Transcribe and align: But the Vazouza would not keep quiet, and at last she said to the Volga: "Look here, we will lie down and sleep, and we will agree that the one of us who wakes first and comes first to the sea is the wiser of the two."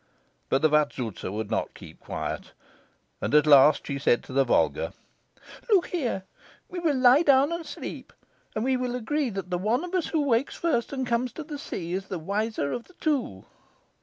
But 0.49 0.63
the 0.63 0.67
Vazouza 0.67 1.31
would 1.31 1.51
not 1.51 1.75
keep 1.75 1.99
quiet, 1.99 2.53
and 3.21 3.35
at 3.35 3.45
last 3.45 3.85
she 3.85 3.99
said 3.99 4.23
to 4.23 4.33
the 4.33 4.43
Volga: 4.43 4.93
"Look 5.69 5.85
here, 5.89 6.23
we 6.67 6.79
will 6.79 6.95
lie 6.95 7.21
down 7.21 7.51
and 7.53 7.63
sleep, 7.63 8.11
and 8.55 8.63
we 8.65 8.75
will 8.75 8.95
agree 8.95 9.29
that 9.29 9.51
the 9.51 9.59
one 9.59 9.83
of 9.83 9.93
us 9.93 10.07
who 10.07 10.23
wakes 10.23 10.55
first 10.55 10.91
and 10.91 11.05
comes 11.05 11.29
first 11.33 11.35
to 11.35 11.43
the 11.43 11.59
sea 11.59 11.93
is 11.93 12.07
the 12.07 12.17
wiser 12.17 12.71
of 12.73 12.85
the 12.85 12.95
two." 12.95 13.45